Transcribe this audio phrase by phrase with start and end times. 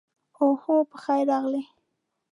[0.41, 1.61] اوهو، پخیر راغلې.